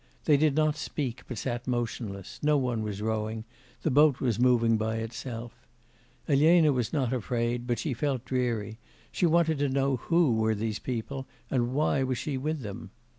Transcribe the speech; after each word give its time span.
They 0.25 0.35
did 0.35 0.55
not 0.55 0.77
speak, 0.77 1.21
but 1.27 1.37
sat 1.37 1.67
motionless, 1.67 2.39
no 2.41 2.57
one 2.57 2.81
was 2.81 3.03
rowing; 3.03 3.43
the 3.83 3.91
boat 3.91 4.19
was 4.19 4.39
moving 4.39 4.75
by 4.75 4.95
itself. 4.95 5.53
Elena 6.27 6.73
was 6.73 6.91
not 6.91 7.13
afraid, 7.13 7.67
but 7.67 7.77
she 7.77 7.93
felt 7.93 8.25
dreary; 8.25 8.79
she 9.11 9.27
wanted 9.27 9.59
to 9.59 9.69
know 9.69 9.97
who 9.97 10.33
were 10.33 10.55
these 10.55 10.79
people, 10.79 11.27
and 11.51 11.75
why 11.75 11.99
she 12.15 12.35
was 12.35 12.43
with 12.43 12.61
them? 12.61 12.89